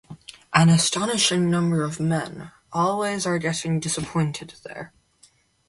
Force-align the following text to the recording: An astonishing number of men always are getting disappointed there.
An 0.51 0.69
astonishing 0.69 1.51
number 1.51 1.83
of 1.83 1.99
men 1.99 2.51
always 2.73 3.27
are 3.27 3.37
getting 3.37 3.79
disappointed 3.79 4.55
there. 4.63 4.93